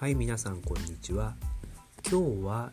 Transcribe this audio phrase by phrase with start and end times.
[0.00, 1.34] はい皆さんこんにちは。
[2.08, 2.70] 今日は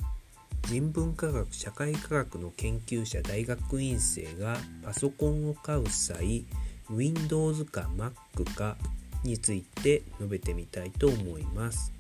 [0.68, 6.46] 人文科学社会科学の研究者大学院生がパソコンを買う際
[6.88, 8.14] Windows か Mac
[8.54, 8.78] か
[9.24, 11.92] について述べてみたいと思います。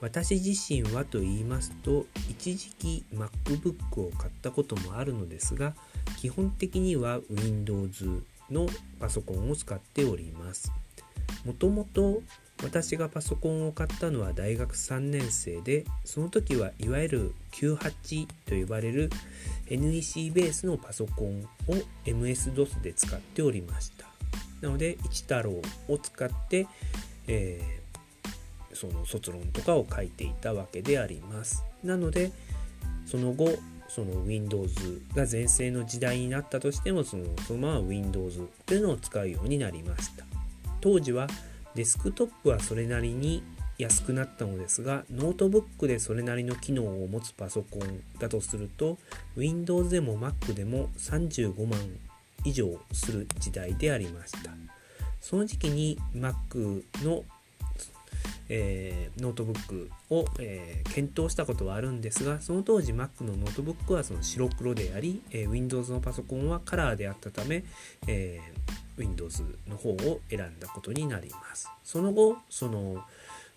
[0.00, 5.74] 私自身はと言いますと一時期 MacBook を買ったこともあるのですが
[6.18, 8.66] 基本的には Windows の
[8.98, 10.72] パソコンを使っております。
[11.44, 12.22] もともと
[12.62, 19.10] 私がパソコンを買ったのは大学3年生でその時はいわゆる98と呼ばれる
[19.68, 24.06] NEC ベースのパソコンを MS-DOS で使っておりました。
[24.60, 25.50] なので一太郎
[25.88, 26.68] を使って、
[27.26, 31.64] えー、その卒論とかを書いていたわけであります。
[31.82, 32.30] なので
[33.06, 33.50] その後
[33.88, 40.24] その Windows が全盛の時代になったとしてもそのそのまま Windows というのを使うようになりました。
[40.80, 41.28] 当時は
[41.74, 43.42] デスクトップはそれなりに
[43.78, 48.98] 安くなったのですがノートブックでそれなりの機能を持つパソコンだとすると
[49.36, 51.78] Windows でも Mac でも35万
[52.44, 54.50] 以上する時代でありました。
[55.20, 57.22] その時期に Mac の、
[58.54, 67.64] えー、ノートブックを、えー、検討したことはあるんですがその当時 Mac のノートブックはその白黒であり、えー、Windows のパソコンはカラーであったため、
[68.06, 68.40] え
[68.98, 71.68] Windows の方を選んだことになります。
[71.82, 73.02] その後、その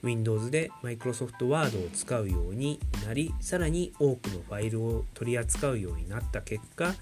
[0.02, 6.96] Windows で Microsoft Word を使うようになり、さらに多くのファイルを取り扱うようになった結果、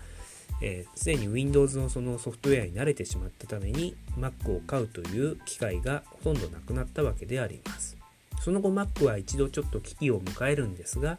[0.66, 7.98] えー、で、に Windows のそのソフトウェアに慣れてしまったために Mac を買うという機会がほとんどなくなったわけであります。
[8.42, 11.18] その後 Mac は一度ちょっと危機を迎えるんですが、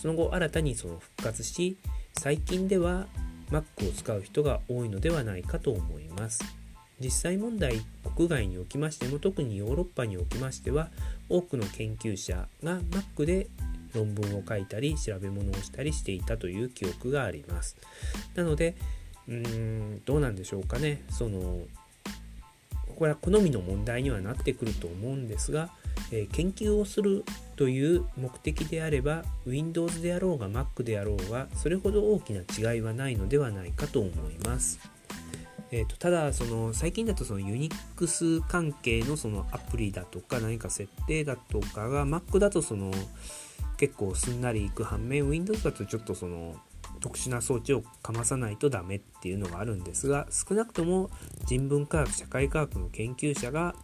[0.00, 1.76] その後新たにその復活し、
[2.12, 3.06] 最近では
[3.50, 6.44] Mac を使う人が多いのではないかと思います。
[7.00, 7.82] 実際問題
[8.14, 10.90] 国外におきましても特にヨーロッパにおきましては
[11.28, 13.48] 多くの研究者が Mac で
[13.94, 17.76] 論文を書いたり調べ物をしたりしていたという記憶があります。
[18.34, 18.76] なので
[19.28, 21.60] うーんどうなんでしょうかねその
[22.96, 25.70] これは好みの問題にはなってくると思うんですが、
[26.12, 27.24] えー、研究をする
[27.56, 34.78] という目的であれば Windows であろうが Mac であろうがそれほど大きな違いはないのではないかと思います。
[35.70, 42.92] えーと、ただその最近だとそのユニックス関係のそのアプリだとか何か設定だとかが Mac だとその
[43.76, 46.56] 結構すんなりいく反面 Windows だとちょっとその
[47.00, 51.10] 特殊な装置をかまさないとダメっていうのがあるんですが少なくとも
[51.44, 53.74] 人文科学社会科学の研究者が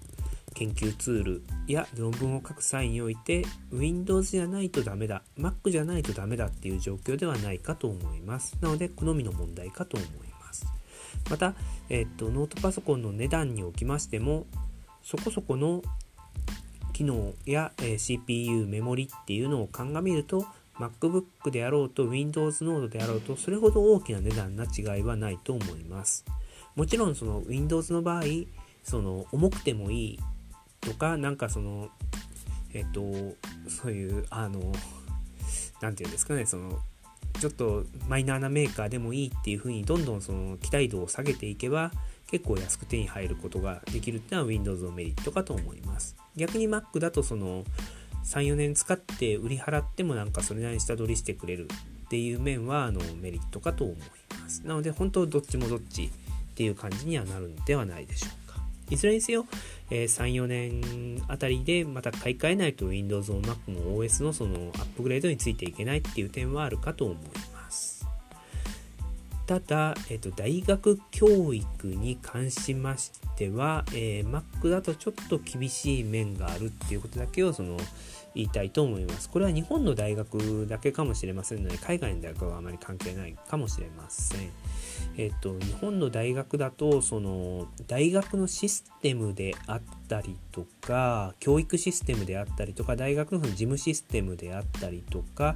[0.55, 8.57] 研究ツールや論文を書く際において Windows じゃないとダメだ Mac じゃないとダメだっていう状況ではないかと思います。
[8.61, 10.09] なので好みの問題かと思い
[10.41, 10.67] ます。
[11.31, 11.55] また、
[11.89, 14.47] えっと、ノートパソコンの値段におきましても
[15.03, 15.83] そこそこの
[17.01, 20.45] 機能や、え、CPU メモリっていうのを鑑みると
[20.75, 26.27] MacBook であろうと Windows ノードであろうとそれほど大きな値段な違いはないと思います
[26.77, 28.25] もちろんその Windows の場合
[28.85, 30.19] その重くてもいい
[30.83, 31.89] とかなんかその
[32.75, 33.01] えっと
[33.71, 34.61] そういうあの
[35.81, 36.81] 何て言うんですかねその
[37.41, 41.93] ちょっとマイナーなメーカーでもいいっていう風にどんどんその期待度を下げていけば
[42.31, 46.20] 結構安く手に入ることができるっていうのは Windows のメリットかと思います。
[46.37, 47.65] 逆に Mac だとその
[48.25, 51.69] 3、4年使って売り払ってもなんかそれなりに下取りしてくれる
[52.07, 53.97] っていう面はあのメリットかと思い
[54.41, 54.67] ます。
[54.67, 56.09] なので本当どっちもどっちっ
[56.55, 58.61] ていう感じにはなるんではないでしょうか。
[58.91, 59.47] いずれにせよ、
[59.91, 67.50] えー、3、4年あたりでまた買い替えないと Windows も Mac も OS のそのアップグレードについていけないっていう点はあるかと思います。
[69.51, 77.77] ただ、えーと、大学教育に関しましては、えー、Mac だとちょっと厳しい面があるっていうことだけをその
[78.33, 79.29] 言いたいと思います。
[79.29, 84.51] これは日本の大学だけかもしれませんので、海外の大学はあまり関係ないかもしれません。
[85.17, 89.81] えっと、日本の大学だと、その、大学のシステムであっ
[90.11, 95.55] たりとか、教育システムであったりとか、大学の事務システムであったりとか、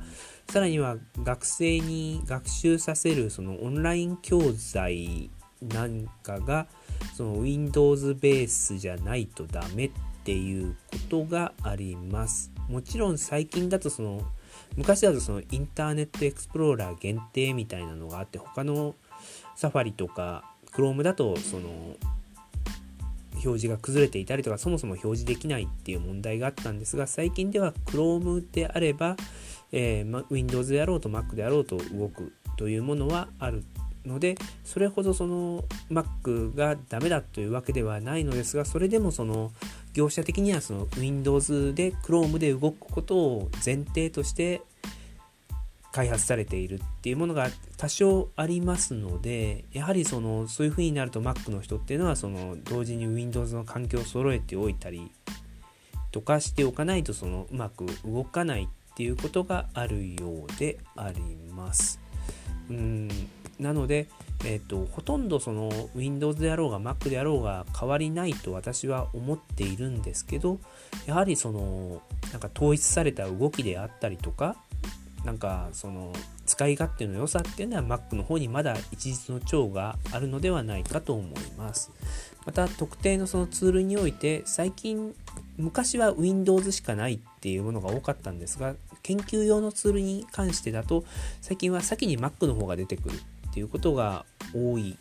[0.48, 5.30] さらには学生に学習させるそのオンライン教材
[5.60, 6.68] なんかが、
[7.16, 9.90] その Windows ベースじゃないとダメっ
[10.22, 12.52] ていうことがあります。
[12.68, 14.22] もちろん最近だとその
[14.76, 18.94] 昔だとそのインターネットエクスプローラー限定みたいなのがあって他の
[19.54, 21.68] サファリとか Chrome だとその
[23.44, 29.16] 表示が崩れていたりとかそもそも表示できないっていう問題があったんですが最近では Chrome であれば、
[29.72, 33.64] えー、Windows であろうと Mac であろうと動くというものはある
[34.06, 39.52] のでそれほどその Mac がダメだというわけではないのですがそれでもその
[39.92, 44.62] 業者的にはその Windows で Chrome で動くことを前提として
[45.94, 55.12] 開発されているっていうものが多少ありますのでやはりそのそういう風になると Mac の人っていうのはその同時に Windows の環境を揃えておいたり
[56.10, 61.20] とかしておかないとそのうまく動かないっていうことがあるようであり
[61.52, 62.00] ます。
[62.68, 63.08] うん
[63.60, 64.08] なので、
[64.44, 70.58] えーと、ほとんどその Windows であろうが Mac であろうが変わりないと私は思っているんですけど
[71.06, 72.02] やはりその
[72.32, 74.56] なんか統一された動きであったりとか
[75.24, 76.12] なんかその
[76.46, 81.90] 使い勝手の良さっていうのは Mac の方にまだ一日の長があるのではないかと思います。
[82.44, 85.14] また特定のそのツールにおいて最近
[85.56, 91.04] 昔は Windows しかないっていうものが多かったんですが研究用のツールに関してだと
[91.40, 94.98] 最近は先に Mac の方が出てくるっていうことが多い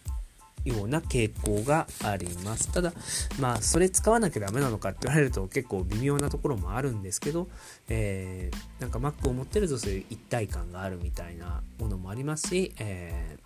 [0.65, 2.71] ような傾向があります。
[2.71, 2.93] ただ、
[3.39, 7.47] まあ、それ使わなきゃダメなのかって言われると結構微妙なところもあるんですけど、
[7.89, 13.37] えー、なんか Mac を持ってるとそういう一体感があるみたいなものもありますし、え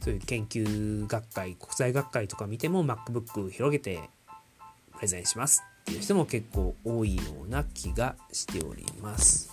[0.00, 4.10] ー、そういう研究学会、国際学会とか見ても MacBook 広げて
[4.94, 9.50] プレゼンしますっていう人も結構多いような気がしております。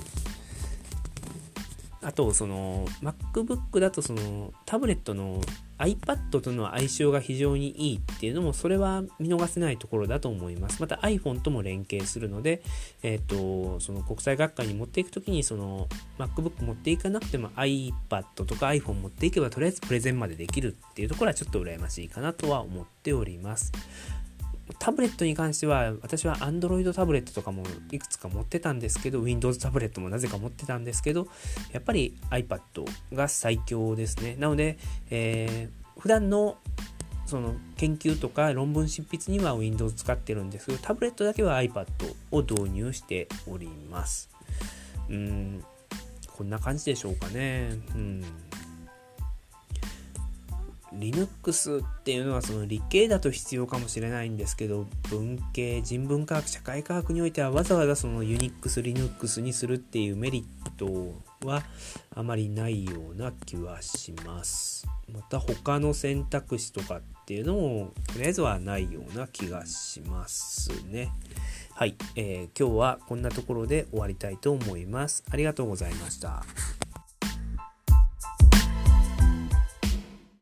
[2.03, 5.41] あとその MacBook だとそのタブレットの
[5.77, 10.81] iPad との相性が非常にいいっていうのもそれは見逃せないところだと思います。
[10.81, 12.63] また iPhone とも連携するので、
[13.03, 15.87] えっ、ー、とその国際学会に持っていくときにその
[16.17, 23.71] MacBook 持っていかなくても iPad とか iPhone 持っていけばとりあえずプレゼンまでできるっていうところはちょっと羨ましいかなとは思っております。
[24.79, 31.27] タブレットに関しては私は Android タブレットとかもいくつか持ってたんですけど Windows タブレットもなぜか持ってたんですけど
[31.71, 32.59] やっぱり iPad
[33.13, 34.35] が最強ですね。
[34.37, 34.77] なので、
[35.09, 36.57] えー、普段の
[37.25, 41.85] その研究とか論文執筆には Windows 使ってるんですけどタブレットだけは iPad
[42.31, 44.29] を導入しております。
[45.09, 45.63] うん。
[46.27, 47.69] こんな感じでしょうかね。
[47.93, 48.23] うん。
[51.01, 61.15] Linux っていうのはその理系だと必要かもしれないんですけど文系人文科学社会科学においてはわざわざその Unix、Linux にするっていうメリット
[61.47, 61.63] は
[62.15, 64.87] あまりないような気はします。
[65.11, 71.11] また他の選択肢とかっていうのもとりあえずはないような気がしますね。
[71.73, 75.23] はい、えー、今日はこんなところで終わりたいと思います。
[75.31, 76.43] ありがとうございました。